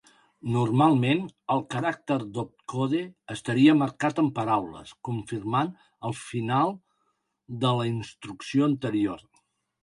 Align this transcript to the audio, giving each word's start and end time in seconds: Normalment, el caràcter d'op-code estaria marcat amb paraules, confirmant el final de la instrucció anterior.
Normalment, 0.53 1.19
el 1.55 1.59
caràcter 1.73 2.15
d'op-code 2.37 3.01
estaria 3.35 3.75
marcat 3.81 4.21
amb 4.23 4.33
paraules, 4.39 4.95
confirmant 5.11 5.71
el 6.11 6.17
final 6.23 6.75
de 7.67 7.75
la 7.83 7.87
instrucció 7.93 8.69
anterior. 8.71 9.23